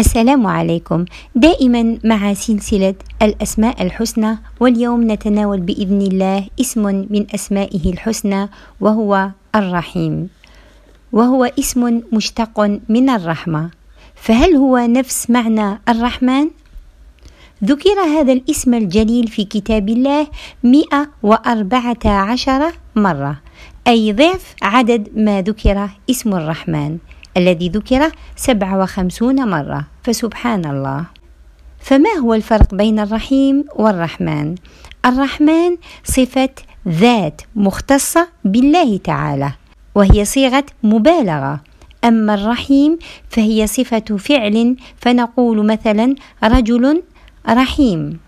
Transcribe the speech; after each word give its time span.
السلام 0.00 0.46
عليكم. 0.46 1.04
دائما 1.36 1.98
مع 2.04 2.34
سلسلة 2.34 2.94
الأسماء 3.22 3.82
الحسنى 3.82 4.38
واليوم 4.60 5.12
نتناول 5.12 5.60
بإذن 5.60 6.00
الله 6.00 6.46
اسم 6.60 7.06
من 7.10 7.26
أسمائه 7.34 7.92
الحسنى 7.92 8.48
وهو 8.80 9.30
الرحيم. 9.54 10.28
وهو 11.12 11.44
اسم 11.44 12.00
مشتق 12.12 12.60
من 12.88 13.10
الرحمة. 13.10 13.70
فهل 14.16 14.56
هو 14.56 14.78
نفس 14.78 15.30
معنى 15.30 15.80
الرحمن؟ 15.88 16.50
ذكر 17.64 18.00
هذا 18.00 18.32
الاسم 18.32 18.74
الجليل 18.74 19.28
في 19.28 19.44
كتاب 19.44 19.88
الله 19.88 20.26
114 20.64 22.72
مرة 22.96 23.40
أي 23.88 24.12
ضعف 24.12 24.54
عدد 24.62 25.08
ما 25.16 25.42
ذكر 25.42 25.88
اسم 26.10 26.34
الرحمن. 26.34 26.98
الذي 27.36 27.68
ذكر 27.68 28.10
57 28.36 29.48
مرة. 29.48 29.86
فسبحان 30.02 30.66
الله. 30.66 31.04
فما 31.80 32.10
هو 32.22 32.34
الفرق 32.34 32.74
بين 32.74 32.98
الرحيم 32.98 33.64
والرحمن؟ 33.76 34.54
الرحمن 35.06 35.76
صفة 36.04 36.50
ذات 36.88 37.42
مختصة 37.56 38.28
بالله 38.44 38.96
تعالى 38.96 39.52
وهي 39.94 40.24
صيغة 40.24 40.66
مبالغة. 40.82 41.60
أما 42.04 42.34
الرحيم 42.34 42.98
فهي 43.28 43.66
صفة 43.66 44.16
فعل 44.16 44.76
فنقول 44.96 45.66
مثلا 45.66 46.14
رجل 46.44 47.02
رحيم. 47.48 48.18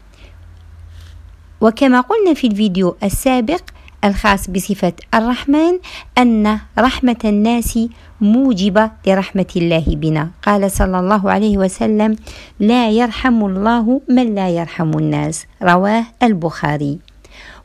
وكما 1.60 2.00
قلنا 2.00 2.34
في 2.34 2.46
الفيديو 2.46 2.96
السابق 3.02 3.62
الخاص 4.04 4.50
بصفة 4.50 4.92
الرحمن 5.14 5.78
أن 6.18 6.58
رحمة 6.78 7.16
الناس 7.24 7.78
موجبة 8.20 8.90
لرحمة 9.06 9.46
الله 9.56 9.84
بنا. 9.88 10.30
قال 10.42 10.70
صلى 10.70 11.00
الله 11.00 11.30
عليه 11.30 11.58
وسلم 11.58 12.16
لا 12.60 12.90
يرحم 12.90 13.44
الله 13.44 14.00
من 14.08 14.34
لا 14.34 14.48
يرحم 14.48 14.98
الناس. 14.98 15.46
رواه 15.62 16.04
البخاري. 16.22 16.98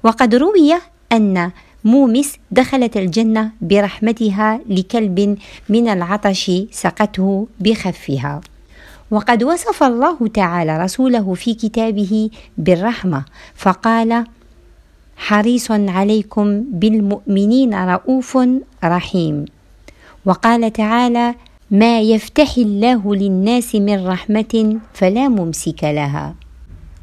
وقد 0.04 0.36
روي 0.36 0.74
أن 1.12 1.52
مومس 1.84 2.36
دخلت 2.52 2.98
الجنة 2.98 3.52
برحمتها 3.62 4.60
لكلب 4.70 5.38
من 5.70 5.88
العطش 5.90 6.52
سقته 6.72 7.48
بخفها. 7.60 8.42
وقد 9.12 9.44
وصف 9.44 9.84
الله 9.84 10.28
تعالى 10.28 10.84
رسوله 10.84 11.34
في 11.34 11.54
كتابه 11.54 12.30
بالرحمة 12.58 13.26
فقال 13.56 14.24
حريص 15.18 15.72
عليكم 15.72 16.64
بالمؤمنين 16.72 17.74
رؤوف 17.74 18.38
رحيم. 18.84 19.46
وقال 20.26 20.74
تعالى 20.74 21.36
ما 21.72 22.02
يفتح 22.02 22.58
الله 22.58 23.16
للناس 23.16 23.76
من 23.76 24.08
رحمة 24.08 24.80
فلا 24.94 25.28
ممسك 25.28 25.84
لها. 25.84 26.36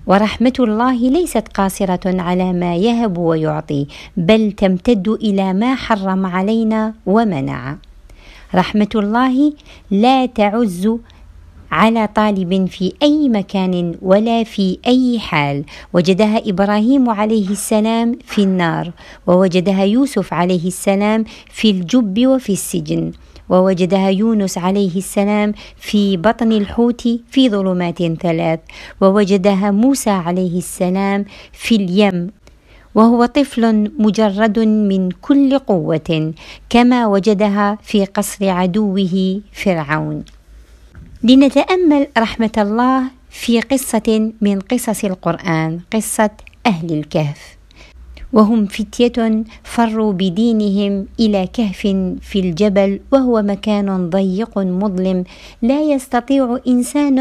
ورحمة 0.06 0.52
الله 0.60 1.10
ليست 1.10 1.48
قاصرة 1.48 2.20
على 2.20 2.52
ما 2.52 2.76
يهب 2.76 3.18
ويعطي 3.18 3.86
بل 4.16 4.52
تمتد 4.52 5.08
إلى 5.08 5.52
ما 5.52 5.74
حرم 5.74 6.26
علينا 6.26 6.94
ومنع. 7.06 7.76
رحمة 8.54 8.92
الله 8.94 9.52
لا 9.90 10.26
تعز 10.26 10.88
على 11.74 12.06
طالب 12.06 12.66
في 12.66 12.92
أي 13.02 13.28
مكان 13.28 13.94
ولا 14.02 14.44
في 14.44 14.78
أي 14.86 15.18
حال. 15.18 15.64
وجدها 15.92 16.42
إبراهيم 16.46 17.10
عليه 17.10 17.48
السلام 17.50 18.18
في 18.24 18.42
النار 18.42 18.90
ووجدها 19.26 19.84
يوسف 19.84 20.34
عليه 20.34 20.66
السلام 20.66 21.24
في 21.50 21.70
الجب 21.70 22.26
وفي 22.26 22.52
السجن 22.52 23.12
ووجدها 23.48 24.10
يونس 24.10 24.58
عليه 24.58 24.96
السلام 24.96 25.52
في 25.76 26.16
بطن 26.16 26.52
الحوت 26.52 27.02
في 27.30 27.50
ظلمات 27.50 28.02
ثلاث 28.02 28.60
ووجدها 29.00 29.70
موسى 29.70 30.10
عليه 30.10 30.58
السلام 30.58 31.24
في 31.52 31.74
اليم. 31.74 32.30
وهو 32.94 33.24
طفل 33.24 33.90
مجرد 33.98 34.58
من 34.58 35.10
كل 35.10 35.58
قوة 35.58 36.32
كما 36.70 37.06
وجدها 37.06 37.78
في 37.82 38.04
قصر 38.04 38.48
عدوه 38.48 39.40
فرعون. 39.52 40.24
لنتأمل 41.24 42.06
رحمة 42.18 42.52
الله 42.58 43.02
في 43.30 43.60
قصة 43.60 44.32
من 44.40 44.60
قصص 44.60 45.04
القرآن 45.04 45.80
قصة 45.92 46.30
أهل 46.66 46.92
الكهف. 46.92 47.56
وهم 48.32 48.66
فتية 48.66 49.44
فروا 49.62 50.12
بدينهم 50.12 51.06
إلى 51.20 51.48
كهف 51.52 51.80
في 52.20 52.38
الجبل 52.40 53.00
وهو 53.12 53.42
مكان 53.42 54.10
ضيق 54.10 54.58
مظلم 54.58 55.24
لا 55.62 55.82
يستطيع 55.82 56.58
إنسان 56.68 57.18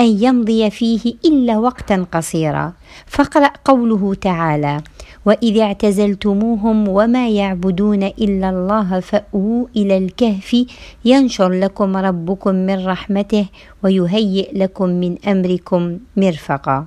أن 0.00 0.22
يمضي 0.22 0.70
فيه 0.70 1.14
إلا 1.24 1.58
وقتا 1.58 2.06
قصيرا. 2.12 2.72
فاقرا 3.06 3.50
قوله 3.64 4.14
تعالى 4.14 4.80
وإذ 5.26 5.58
اعتزلتموهم 5.58 6.88
وما 6.88 7.28
يعبدون 7.28 8.02
إلا 8.02 8.50
الله 8.50 9.00
فأووا 9.00 9.66
إلى 9.76 9.98
الكهف 9.98 10.66
ينشر 11.04 11.48
لكم 11.48 11.96
ربكم 11.96 12.54
من 12.54 12.86
رحمته 12.86 13.46
ويهيئ 13.82 14.58
لكم 14.58 14.88
من 14.88 15.16
أمركم 15.28 15.98
مرفقا. 16.16 16.86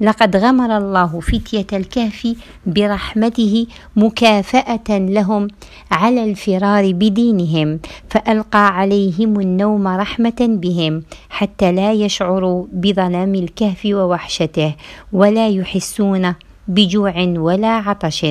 لقد 0.00 0.36
غمر 0.36 0.76
الله 0.76 1.20
فتية 1.20 1.66
الكهف 1.72 2.36
برحمته 2.66 3.66
مكافأة 3.96 4.88
لهم 4.88 5.48
على 5.90 6.24
الفرار 6.24 6.92
بدينهم 6.92 7.80
فألقى 8.10 8.66
عليهم 8.78 9.40
النوم 9.40 9.88
رحمة 9.88 10.40
بهم 10.40 11.02
حتى 11.28 11.72
لا 11.72 11.92
يشعروا 11.92 12.66
بظلام 12.72 13.34
الكهف 13.34 13.82
ووحشته 13.84 14.74
ولا 15.12 15.48
يحسون 15.48 16.34
بجوع 16.68 17.14
ولا 17.38 17.68
عطش 17.68 18.26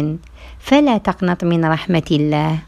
فلا 0.60 0.98
تقنط 0.98 1.44
من 1.44 1.66
رحمة 1.66 2.10
الله. 2.12 2.60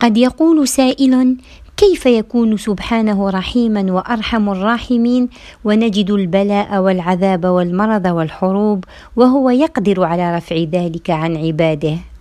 قد 0.00 0.16
يقول 0.16 0.68
سائل 0.68 1.36
كيف 1.76 2.06
يكون 2.06 2.56
سبحانه 2.56 3.30
رحيما 3.30 3.92
وأرحم 3.92 4.50
الراحمين؟ 4.50 5.28
ونجد 5.64 6.10
البلاء 6.10 6.78
والعذاب 6.78 7.44
والمرض 7.44 8.06
والحروب 8.06 8.84
وهو 9.16 9.50
يقدر 9.50 10.04
على 10.04 10.36
رفع 10.36 10.56
ذلك 10.56 11.10
عن 11.10 11.36
عباده. 11.36 12.13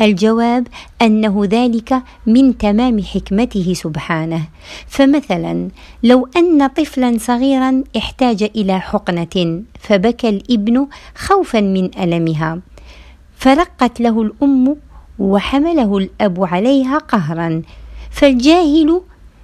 الجواب 0.00 0.66
أنه 1.02 1.42
ذلك 1.44 2.02
من 2.26 2.58
تمام 2.58 3.02
حكمته 3.02 3.72
سبحانه. 3.74 4.42
فمثلا 4.86 5.68
لو 6.02 6.28
أن 6.36 6.66
طفلا 6.66 7.18
صغيرا 7.18 7.84
احتاج 7.96 8.42
إلى 8.42 8.80
حقنة 8.80 9.62
فبكى 9.80 10.28
الإبن 10.28 10.86
خوفا 11.14 11.60
من 11.60 11.90
ألمها. 11.98 12.58
فرقت 13.36 14.00
له 14.00 14.22
الأم 14.22 14.76
وحمله 15.18 15.98
الأب 15.98 16.44
عليها 16.44 16.98
قهرا. 16.98 17.62
فالجاهل 18.10 19.00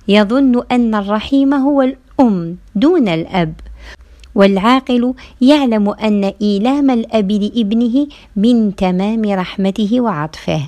يظن 0.08 0.62
أن 0.72 0.94
الرحيم 0.94 1.54
هو 1.54 1.82
الأم 1.82 2.56
دون 2.74 3.08
الأب. 3.08 3.54
والعاقل 4.36 5.14
يعلم 5.40 5.90
أن 5.90 6.32
إيلام 6.42 6.90
الاب 6.90 7.30
لابنه 7.32 8.06
من 8.36 8.76
تمام 8.76 9.22
رحمته 9.24 10.00
وعطفه. 10.00 10.62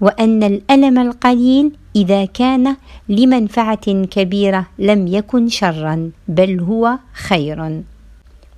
وأن 0.00 0.42
الألم 0.42 0.98
القليل 0.98 1.72
إذا 1.96 2.24
كان 2.24 2.76
لمنفعة 3.08 3.86
كبيرة 4.04 4.66
لم 4.78 5.06
يكن 5.06 5.48
شرا 5.48 6.10
بل 6.28 6.60
هو 6.60 6.98
خير. 7.12 7.82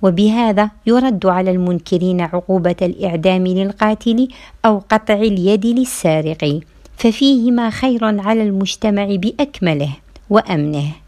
وبهذا 0.01 0.69
يرد 0.87 1.25
على 1.25 1.51
المنكرين 1.51 2.21
عقوبة 2.21 2.75
الإعدام 2.81 3.47
للقاتل 3.47 4.27
أو 4.65 4.81
قطع 4.89 5.13
اليد 5.13 5.65
للسارق 5.65 6.59
ففيهما 6.97 7.69
خير 7.69 8.05
على 8.05 8.43
المجتمع 8.43 9.15
بأكمله 9.15 9.93
وأمنه. 10.29 11.06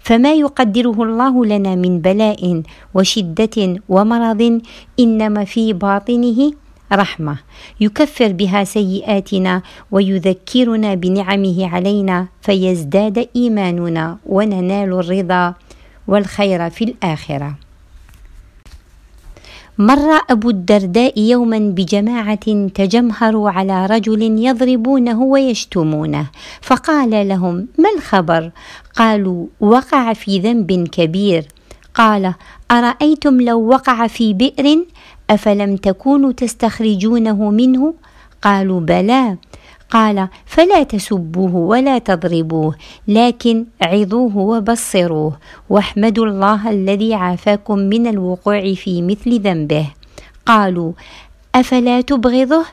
فما 0.00 0.32
يقدره 0.32 1.02
الله 1.02 1.44
لنا 1.46 1.74
من 1.74 2.00
بلاء 2.00 2.62
وشدة 2.94 3.80
ومرض 3.88 4.60
إنما 5.00 5.44
في 5.44 5.72
باطنه 5.72 6.52
رحمة. 6.92 7.36
يكفر 7.80 8.32
بها 8.32 8.64
سيئاتنا 8.64 9.62
ويذكرنا 9.90 10.94
بنعمه 10.94 11.68
علينا 11.68 12.26
فيزداد 12.40 13.28
إيماننا 13.36 14.18
وننال 14.26 14.92
الرضا 14.92 15.54
والخير 16.08 16.70
في 16.70 16.84
الآخرة. 16.84 17.61
مر 19.82 20.20
أبو 20.30 20.50
الدرداء 20.50 21.18
يوما 21.18 21.58
بجماعة 21.58 22.68
تجمهروا 22.74 23.50
على 23.50 23.86
رجل 23.86 24.22
يضربونه 24.22 25.22
ويشتمونه. 25.22 26.26
فقال 26.60 27.28
لهم 27.28 27.68
ما 27.78 27.88
الخبر؟ 27.96 28.50
قالوا 28.96 29.46
وقع 29.60 30.12
في 30.12 30.38
ذنب 30.38 30.88
كبير. 30.92 31.46
قال 31.94 32.34
أرأيتم 32.70 33.40
لو 33.40 33.68
وقع 33.68 34.06
في 34.06 34.34
بئر؟ 34.34 34.84
أفلم 35.30 35.76
تكونوا 35.76 36.32
تستخرجونه 36.32 37.50
منه؟ 37.50 37.94
قالوا 38.42 38.80
بلى. 38.80 39.36
قال 39.92 40.28
فلا 40.46 40.82
تسبوه 40.82 41.56
ولا 41.56 41.98
تضربوه 41.98 42.74
لكن 43.08 43.66
عظوه 43.82 44.36
وبصروه 44.36 45.38
واحمدوا 45.70 46.26
الله 46.26 46.70
الذي 46.70 47.14
عافاكم 47.14 47.78
من 47.78 48.06
الوقوع 48.06 48.74
في 48.74 49.02
مثل 49.02 49.40
ذنبه. 49.40 49.86
قالوا 50.46 50.92
أفلا 51.54 52.00
تبغضه؟ 52.00 52.64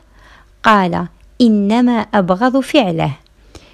قال 0.62 1.06
إنما 1.40 1.92
أبغض 1.92 2.60
فعله. 2.60 3.12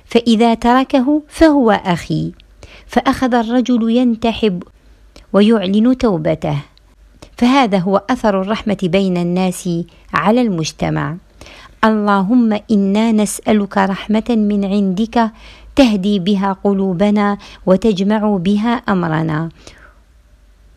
فإذا 0.07 0.55
تركه 0.55 1.23
فهو 1.29 1.71
أخي. 1.71 2.33
فأخذ 2.87 3.35
الرجل 3.35 3.91
ينتحب 3.91 4.63
ويعلن 5.33 5.99
توبته. 5.99 6.59
فهذا 7.37 7.79
هو 7.79 8.03
أثر 8.11 8.41
الرحمة 8.41 8.79
بين 8.83 9.17
الناس 9.17 9.69
على 10.15 10.41
المجتمع. 10.41 11.17
اللهم 11.87 12.51
إنا 12.71 13.13
نسألك 13.13 13.79
رحمة 13.79 14.29
من 14.31 14.65
عندك 14.65 15.31
تهدي 15.77 16.19
بها 16.19 16.59
قلوبنا 16.65 17.39
وتجمع 17.67 18.23
بها 18.37 18.75
أمرنا 18.89 19.49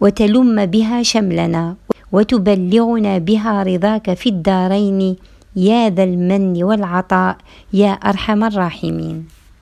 وتلم 0.02 0.66
بها 0.66 0.98
شملنا 1.04 1.76
وتبلغنا 2.12 3.18
بها 3.18 3.64
رضاك 3.64 4.14
في 4.14 4.30
الدارين 4.30 5.16
يا 5.56 5.90
ذا 5.90 6.04
المن 6.04 6.64
والعطاء 6.64 7.38
يا 7.74 7.92
أرحم 7.92 8.44
الراحمين. 8.44 9.39